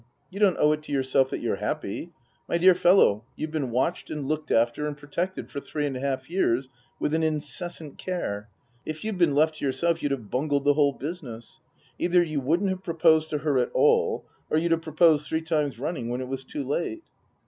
[0.31, 2.11] You don't owe it to yourself that you're happy.
[2.49, 5.99] My dear fellow, you've been watched, and looked after, and protected for three and a
[5.99, 6.67] half years
[6.99, 8.49] with an incessant care.
[8.83, 11.59] If you'd been left to yourself you'd have bungled the whole business.
[11.99, 15.43] Either you wouldn't have proposed to her at all, or you'd have pro posed three
[15.43, 17.03] times running when it was too late."